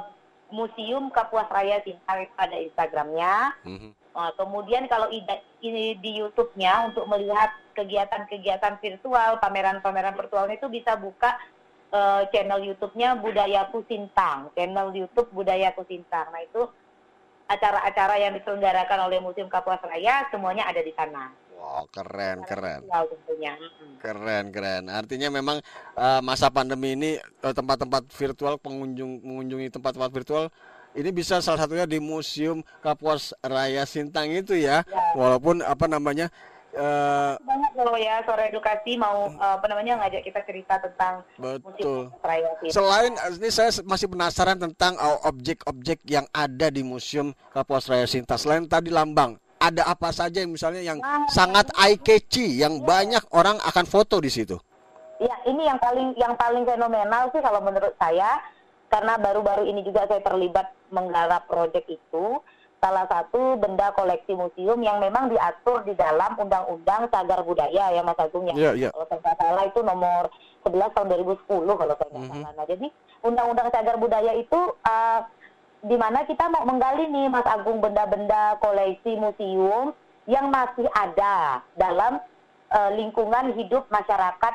[0.48, 3.56] Museum Kapuas Raya Sintang pada Instagramnya.
[3.68, 3.92] Mhm.
[4.18, 10.98] Uh, kemudian kalau ida- ini di YouTube-nya untuk melihat kegiatan-kegiatan virtual, pameran-pameran virtual itu bisa
[10.98, 11.38] buka
[11.94, 16.34] uh, channel YouTube-nya Budayaku Sintang, channel YouTube Budayaku Sintang.
[16.34, 16.66] Nah itu
[17.46, 21.30] acara-acara yang diselenggarakan oleh Museum Kapuas Raya semuanya ada di sana.
[21.58, 22.86] Wow, keren, keren.
[22.86, 23.54] Tentunya.
[23.98, 24.84] Keren, keren.
[24.94, 25.58] Artinya memang
[25.98, 30.46] eh, masa pandemi ini eh, tempat-tempat virtual pengunjung mengunjungi tempat-tempat virtual
[30.98, 34.82] ini bisa salah satunya di Museum Kapuas Raya Sintang itu ya.
[34.86, 35.02] Ya.
[35.14, 36.30] Walaupun apa namanya
[36.74, 42.10] eh, banyak loh ya sore edukasi mau eh, apa namanya ngajak kita cerita tentang betul.
[42.14, 42.74] musik Sintang.
[42.74, 48.38] Selain ini saya masih penasaran tentang uh, objek-objek yang ada di Museum Kapuas Raya Sinta.
[48.38, 51.00] Selain tadi lambang, ada apa saja yang misalnya yang
[51.34, 54.58] sangat eye catchy yang banyak orang akan foto di situ.
[55.18, 58.38] Ya, ini yang paling yang paling fenomenal sih kalau menurut saya
[58.88, 62.40] karena baru-baru ini juga saya terlibat menggarap proyek itu
[62.78, 68.22] salah satu benda koleksi museum yang memang diatur di dalam Undang-Undang Cagar Budaya ya Mas
[68.22, 68.54] Agung ya.
[68.54, 68.90] Iya, iya.
[68.94, 70.24] Kalau saya nggak salah itu nomor
[70.62, 72.52] 11 tahun 2010 kalau saya nggak salah.
[72.54, 72.88] Nah, jadi
[73.26, 75.20] Undang-Undang Cagar Budaya itu eh,
[75.86, 79.94] di mana kita mau menggali nih Mas Agung benda-benda koleksi museum
[80.26, 82.20] yang masih ada dalam
[82.74, 84.54] eh, lingkungan hidup masyarakat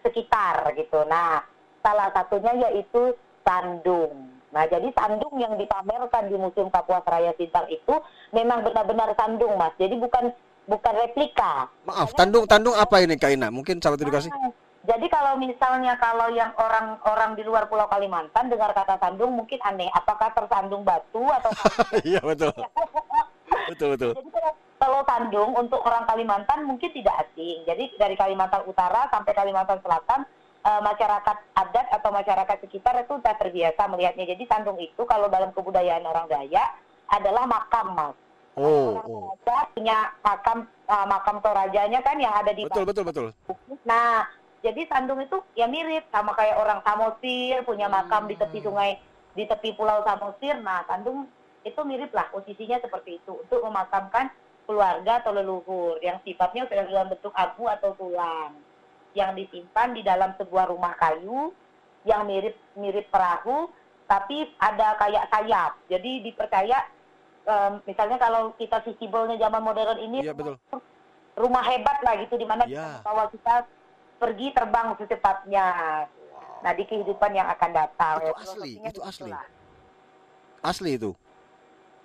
[0.00, 1.04] sekitar gitu.
[1.08, 1.44] Nah,
[1.84, 4.30] salah satunya yaitu sandung.
[4.52, 7.94] Nah, jadi sandung yang dipamerkan di Museum Kapuas Raya Sintang itu
[8.36, 9.72] memang benar-benar sandung, Mas.
[9.80, 10.28] Jadi bukan
[10.68, 11.72] bukan replika.
[11.88, 13.48] Maaf, tandung tandung apa ini Kak Ina?
[13.48, 14.28] Mungkin sahabat edukasi.
[14.28, 14.52] Ah,
[14.82, 19.86] Jadi kalau misalnya kalau yang orang-orang di luar Pulau Kalimantan dengar kata sandung mungkin aneh,
[19.94, 21.54] apakah tersandung batu atau
[22.08, 22.50] Iya betul.
[23.70, 24.12] betul betul.
[24.18, 27.62] Jadi kalau, kalau Sandung untuk orang Kalimantan mungkin tidak asing.
[27.62, 30.26] Jadi dari Kalimantan Utara sampai Kalimantan Selatan
[30.66, 34.34] eh, masyarakat adat atau masyarakat sekitar itu sudah terbiasa melihatnya.
[34.34, 36.74] Jadi Sandung itu kalau dalam kebudayaan orang Dayak
[37.06, 38.16] adalah makam, Mas.
[38.52, 39.32] Oh, oh.
[39.46, 43.26] Raja punya makam eh, makam Torajanya kan yang ada di Betul betul betul.
[43.86, 44.26] Nah,
[44.62, 48.94] jadi Sandung itu ya mirip sama kayak orang Samosir punya makam di tepi sungai
[49.34, 50.54] di tepi pulau Samosir.
[50.62, 51.26] Nah, Sandung
[51.66, 54.30] itu mirip lah posisinya seperti itu untuk memakamkan
[54.66, 58.54] keluarga atau leluhur yang sifatnya sudah dalam bentuk abu atau tulang
[59.18, 61.50] yang disimpan di dalam sebuah rumah kayu
[62.06, 63.66] yang mirip mirip perahu
[64.06, 65.74] tapi ada kayak sayap.
[65.90, 66.78] Jadi dipercaya
[67.46, 70.58] em, misalnya kalau kita visible-nya zaman modern ini Iya betul.
[71.34, 73.02] rumah hebat lah gitu di mana Ya.
[73.02, 73.66] kita
[74.22, 75.66] pergi terbang secepatnya.
[76.62, 78.16] Nah di kehidupan yang akan datang.
[78.22, 79.26] Itu Ya, asli, itu asli.
[79.26, 79.44] begitulah.
[80.62, 81.10] Asli itu.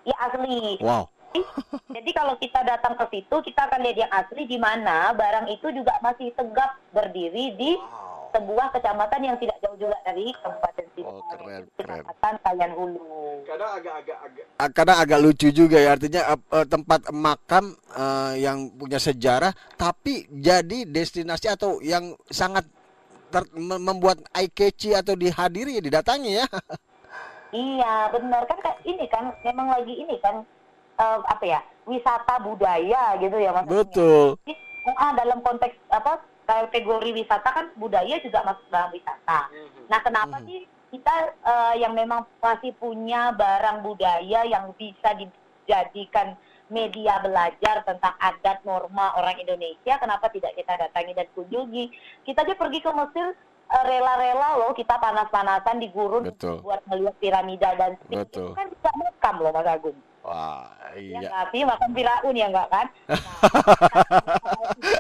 [0.01, 0.81] Ya asli.
[0.81, 1.05] Wow.
[1.95, 5.69] Jadi kalau kita datang ke situ kita akan lihat yang asli di mana barang itu
[5.69, 7.77] juga masih tegap berdiri di
[8.37, 11.63] sebuah kecamatan yang tidak jauh juga dari Kabupaten Sintang, Oh, keren.
[11.73, 13.01] Kecamatan Kayan Hulu.
[13.49, 14.17] Kadang agak-agak
[14.61, 20.29] Ah, kadang agak lucu juga ya artinya eh, tempat makam eh, yang punya sejarah tapi
[20.29, 22.65] jadi destinasi atau yang sangat
[23.33, 26.45] ter- mem- membuat eye catchy atau dihadiri ya didatangi ya.
[27.47, 30.45] Iya benar kan ini kan memang lagi ini kan
[30.97, 33.65] eh, apa ya wisata budaya gitu ya mas.
[33.65, 34.35] Betul.
[34.45, 34.53] Jadi,
[34.93, 39.51] ah, dalam konteks apa kategori wisata kan budaya juga masuk dalam wisata.
[39.91, 46.39] Nah kenapa sih kita eh, yang memang masih punya barang budaya yang bisa dijadikan
[46.71, 51.91] media belajar tentang adat norma orang Indonesia, kenapa tidak kita datangi dan kunjungi?
[52.27, 53.27] Kita aja pergi ke Mesir
[53.67, 56.63] eh, rela-rela loh kita panas-panasan di gurun Betul.
[56.63, 58.31] buat melihat piramida dan Sphinx.
[58.31, 58.51] Betul.
[58.51, 59.99] Itu kan bisa makam loh Mas Agung.
[60.27, 61.19] Wah, Ya iya.
[61.23, 62.85] nggak sih makam Firaun ya enggak kan?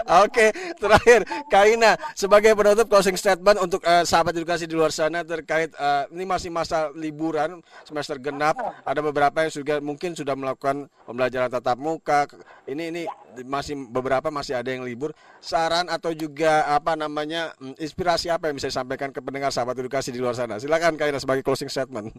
[0.07, 5.75] Oke, terakhir Kaina sebagai penutup closing statement untuk eh, sahabat edukasi di luar sana terkait
[5.75, 8.55] eh, ini masih masa liburan semester genap.
[8.87, 12.23] Ada beberapa yang juga mungkin sudah melakukan pembelajaran tatap muka.
[12.63, 13.01] Ini ini
[13.43, 15.11] masih beberapa masih ada yang libur.
[15.43, 20.15] Saran atau juga apa namanya mm, inspirasi apa yang bisa disampaikan ke pendengar sahabat edukasi
[20.15, 20.55] di luar sana?
[20.55, 22.15] Silakan Kaina sebagai closing statement.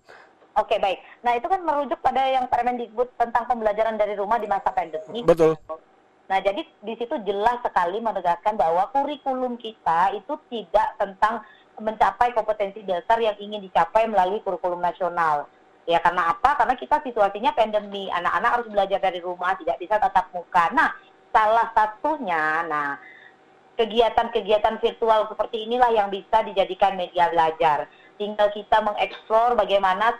[0.61, 1.01] Oke baik.
[1.24, 5.22] Nah itu kan merujuk pada yang Permendikbud tentang pembelajaran dari rumah di masa pandemi.
[5.24, 5.57] Betul.
[6.28, 11.40] Nah jadi di situ jelas sekali menegaskan bahwa kurikulum kita itu tidak tentang
[11.80, 15.48] mencapai kompetensi dasar yang ingin dicapai melalui kurikulum nasional.
[15.88, 16.60] Ya karena apa?
[16.60, 20.68] Karena kita situasinya pandemi, anak-anak harus belajar dari rumah, tidak bisa tatap muka.
[20.76, 20.92] Nah
[21.32, 23.00] salah satunya, nah
[23.80, 27.88] kegiatan-kegiatan virtual seperti inilah yang bisa dijadikan media belajar.
[28.20, 30.12] Tinggal kita mengeksplor bagaimana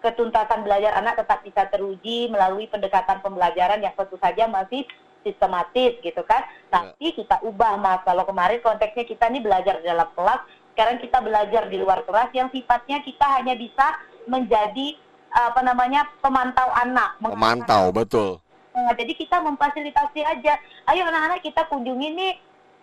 [0.00, 4.88] ketuntasan belajar anak tetap bisa teruji melalui pendekatan pembelajaran yang tentu saja masih
[5.22, 6.44] sistematis gitu kan.
[6.68, 8.00] Tapi kita ubah mas.
[8.04, 10.40] Kalau kemarin konteksnya kita ini belajar di dalam kelas,
[10.74, 13.86] sekarang kita belajar di luar kelas yang sifatnya kita hanya bisa
[14.28, 14.96] menjadi
[15.30, 17.14] apa namanya pemantau anak.
[17.22, 18.42] Memantau, betul.
[18.70, 20.54] Nah, jadi kita memfasilitasi aja.
[20.90, 22.34] Ayo anak-anak kita kunjungi nih.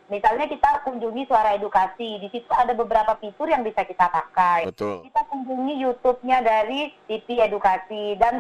[0.07, 2.23] Misalnya kita kunjungi suara edukasi.
[2.23, 4.67] Di situ ada beberapa fitur yang bisa kita pakai.
[4.67, 5.03] Betul.
[5.03, 8.39] Kita kunjungi YouTube-nya dari TV Edukasi dan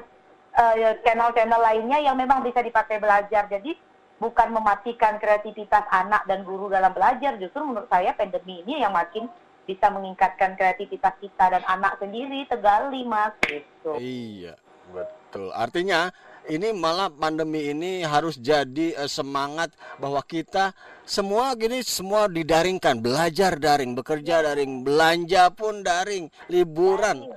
[1.05, 3.45] channel-channel lainnya yang memang bisa dipakai belajar.
[3.45, 3.77] Jadi
[4.17, 7.37] bukan mematikan kreativitas anak dan guru dalam belajar.
[7.37, 9.29] Justru menurut saya pandemi ini yang makin
[9.67, 13.99] bisa meningkatkan kreativitas kita dan anak sendiri tegali mas gitu.
[13.99, 14.55] Iya,
[14.95, 15.51] betul.
[15.51, 16.07] Artinya
[16.47, 20.71] ini malah pandemi ini harus jadi uh, semangat bahwa kita
[21.03, 27.27] semua gini semua didaringkan, belajar daring, bekerja daring, belanja pun daring, liburan,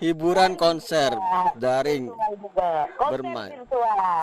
[0.00, 1.12] hiburan konser
[1.60, 2.08] daring,
[2.98, 3.60] bermain,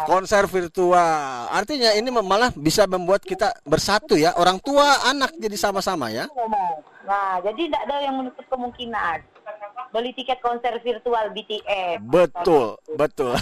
[0.10, 1.48] konser virtual.
[1.54, 6.26] Artinya ini malah bisa membuat kita bersatu ya, orang tua, anak jadi sama-sama ya.
[7.08, 9.37] Nah, jadi tidak ada yang menutup kemungkinan
[9.92, 12.04] beli tiket konser virtual BTS.
[12.04, 13.34] Betul, betul.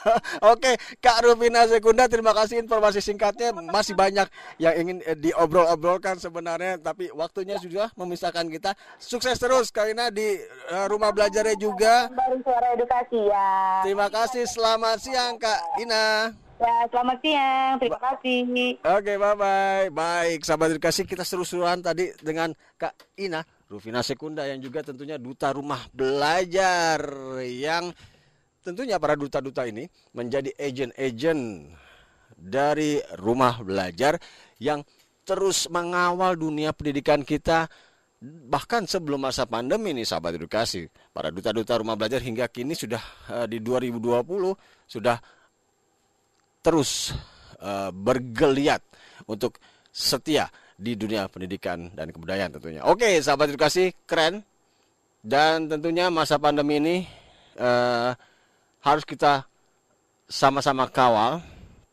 [0.52, 3.54] Oke, Kak Rufina Sekunda, terima kasih informasi singkatnya.
[3.54, 4.26] Masih banyak
[4.60, 8.76] yang ingin eh, diobrol-obrolkan sebenarnya, tapi waktunya sudah memisahkan kita.
[8.98, 10.38] Sukses terus, Karina di
[10.70, 12.10] uh, rumah belajarnya juga.
[12.12, 13.48] Baru suara edukasi ya.
[13.86, 14.44] Terima kasih.
[14.50, 16.34] Selamat siang, Kak Ina.
[16.54, 17.72] Ya, selamat siang.
[17.82, 18.38] Terima kasih.
[18.86, 19.90] Oke, bye-bye.
[19.90, 23.42] Baik, sahabat edukasi, kita seru-seruan tadi dengan Kak Ina,
[23.74, 27.02] Rufina Sekunda yang juga tentunya duta rumah belajar
[27.42, 27.90] yang
[28.62, 31.66] tentunya para duta-duta ini menjadi agen-agen
[32.38, 34.22] dari rumah belajar
[34.62, 34.86] yang
[35.26, 37.66] terus mengawal dunia pendidikan kita
[38.46, 40.86] bahkan sebelum masa pandemi ini sahabat edukasi.
[41.10, 43.02] Para duta-duta rumah belajar hingga kini sudah
[43.34, 44.54] uh, di 2020
[44.86, 45.18] sudah
[46.62, 47.10] terus
[47.58, 48.80] uh, bergeliat
[49.26, 49.58] untuk
[49.90, 52.82] setia di dunia pendidikan dan kebudayaan tentunya.
[52.86, 54.42] Oke, sahabat edukasi, keren.
[55.24, 56.96] Dan tentunya masa pandemi ini
[57.56, 58.12] uh,
[58.84, 59.48] harus kita
[60.28, 61.40] sama-sama kawal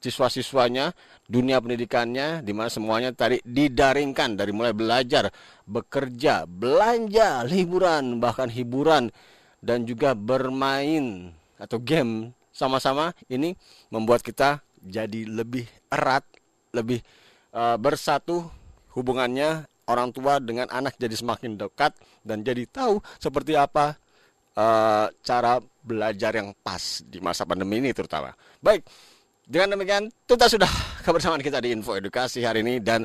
[0.01, 0.91] siswa-siswanya,
[1.29, 5.29] dunia pendidikannya, di mana semuanya tadi didaringkan dari mulai belajar,
[5.69, 9.13] bekerja, belanja, liburan, bahkan hiburan,
[9.61, 11.29] dan juga bermain
[11.61, 13.53] atau game sama-sama ini
[13.93, 16.25] membuat kita jadi lebih erat,
[16.73, 17.05] lebih
[17.53, 18.49] uh, bersatu
[18.95, 21.91] hubungannya orang tua dengan anak jadi semakin dekat
[22.23, 23.97] dan jadi tahu seperti apa
[24.55, 28.31] uh, cara belajar yang pas di masa pandemi ini terutama.
[28.63, 28.87] Baik,
[29.43, 30.71] dengan demikian tuntas sudah
[31.05, 33.03] kebersamaan kita di Info Edukasi hari ini dan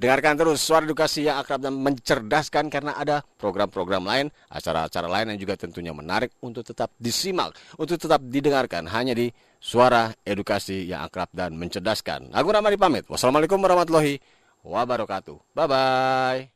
[0.00, 5.44] Dengarkan terus suara edukasi yang akrab dan mencerdaskan karena ada program-program lain, acara-acara lain yang
[5.44, 9.28] juga tentunya menarik untuk tetap disimak, untuk tetap didengarkan hanya di
[9.60, 12.32] suara edukasi yang akrab dan mencerdaskan.
[12.32, 13.04] Aku Ramadi pamit.
[13.12, 15.38] Wassalamualaikum warahmatullahi wabarakatuh.
[15.54, 16.50] Bye-bye.